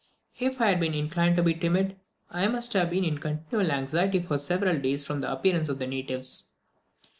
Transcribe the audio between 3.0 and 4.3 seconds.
in continual anxiety